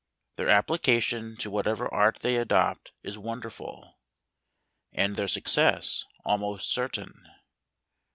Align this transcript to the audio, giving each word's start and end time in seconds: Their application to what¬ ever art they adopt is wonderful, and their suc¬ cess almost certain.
Their 0.37 0.49
application 0.49 1.37
to 1.37 1.51
what¬ 1.51 1.67
ever 1.67 1.87
art 1.93 2.21
they 2.23 2.35
adopt 2.37 2.91
is 3.03 3.19
wonderful, 3.19 3.99
and 4.91 5.15
their 5.15 5.27
suc¬ 5.27 5.47
cess 5.47 6.05
almost 6.25 6.71
certain. 6.71 7.29